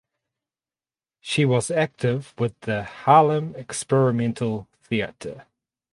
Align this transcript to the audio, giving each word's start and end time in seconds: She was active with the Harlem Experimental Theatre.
She 1.19 1.45
was 1.45 1.69
active 1.69 2.33
with 2.39 2.59
the 2.61 2.81
Harlem 2.83 3.53
Experimental 3.55 4.67
Theatre. 4.81 5.45